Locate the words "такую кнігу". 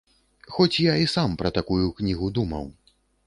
1.59-2.33